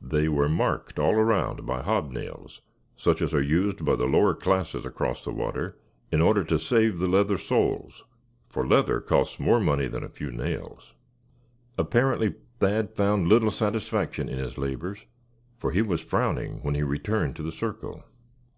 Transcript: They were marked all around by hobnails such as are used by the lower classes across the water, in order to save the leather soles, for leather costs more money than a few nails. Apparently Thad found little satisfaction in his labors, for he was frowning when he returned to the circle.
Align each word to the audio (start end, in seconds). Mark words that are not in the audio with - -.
They 0.00 0.26
were 0.26 0.48
marked 0.48 0.98
all 0.98 1.12
around 1.12 1.66
by 1.66 1.82
hobnails 1.82 2.62
such 2.96 3.20
as 3.20 3.34
are 3.34 3.42
used 3.42 3.84
by 3.84 3.94
the 3.96 4.06
lower 4.06 4.32
classes 4.32 4.86
across 4.86 5.20
the 5.22 5.32
water, 5.32 5.76
in 6.10 6.22
order 6.22 6.42
to 6.44 6.58
save 6.58 6.98
the 6.98 7.08
leather 7.08 7.36
soles, 7.36 8.02
for 8.48 8.66
leather 8.66 9.02
costs 9.02 9.38
more 9.38 9.60
money 9.60 9.86
than 9.86 10.02
a 10.02 10.08
few 10.08 10.30
nails. 10.30 10.94
Apparently 11.76 12.36
Thad 12.58 12.94
found 12.96 13.28
little 13.28 13.50
satisfaction 13.50 14.30
in 14.30 14.38
his 14.38 14.56
labors, 14.56 15.00
for 15.58 15.72
he 15.72 15.82
was 15.82 16.00
frowning 16.00 16.60
when 16.62 16.74
he 16.74 16.82
returned 16.82 17.36
to 17.36 17.42
the 17.42 17.52
circle. 17.52 18.02